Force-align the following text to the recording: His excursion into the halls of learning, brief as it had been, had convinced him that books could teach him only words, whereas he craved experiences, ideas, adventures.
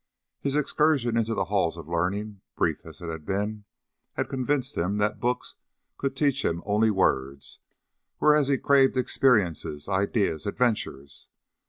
His 0.39 0.55
excursion 0.55 1.15
into 1.15 1.35
the 1.35 1.45
halls 1.45 1.77
of 1.77 1.87
learning, 1.87 2.41
brief 2.55 2.87
as 2.87 3.01
it 3.03 3.07
had 3.09 3.23
been, 3.23 3.65
had 4.13 4.29
convinced 4.29 4.75
him 4.75 4.97
that 4.97 5.19
books 5.19 5.53
could 5.97 6.15
teach 6.15 6.43
him 6.43 6.63
only 6.65 6.89
words, 6.89 7.59
whereas 8.17 8.47
he 8.47 8.57
craved 8.57 8.97
experiences, 8.97 9.87
ideas, 9.87 10.47
adventures. 10.47 11.27